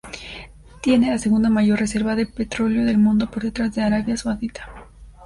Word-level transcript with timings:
Tiene 0.81 1.11
la 1.11 1.19
segunda 1.19 1.51
mayor 1.51 1.77
reserva 1.79 2.15
de 2.15 2.25
petróleo 2.25 2.85
del 2.85 2.97
mundo, 2.97 3.29
por 3.29 3.43
detrás 3.43 3.75
de 3.75 3.83
Arabia 3.83 4.17
Saudita. 4.17 4.67